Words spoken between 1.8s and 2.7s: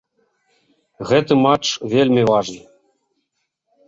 вельмі важны.